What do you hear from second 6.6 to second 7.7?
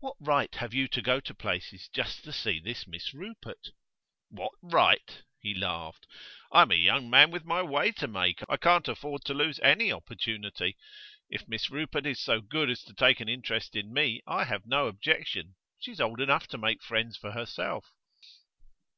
am a young man with my